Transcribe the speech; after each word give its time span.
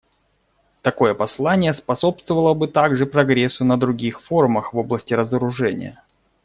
Такое 0.81 1.13
послание 1.13 1.75
способствовало 1.75 2.55
бы 2.55 2.67
также 2.67 3.05
прогрессу 3.05 3.63
на 3.65 3.79
других 3.79 4.19
форумах 4.23 4.73
в 4.73 4.77
области 4.79 5.13
разоружения. 5.13 6.01